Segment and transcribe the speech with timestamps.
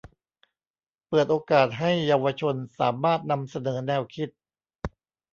[1.07, 4.29] เปิดโอกาสให้เยาวชนสามารถนำเสนอแนวคิด